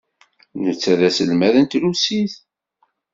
Netta 0.63 0.93
d 0.99 1.01
aselmad 1.07 1.55
n 1.59 1.65
trusit. 1.71 2.33